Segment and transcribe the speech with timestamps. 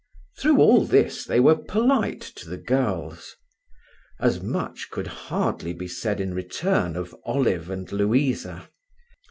[0.39, 3.35] Through all this they were polite to the girls.
[4.19, 8.67] As much could hardly be said in return of Olive and Louisa.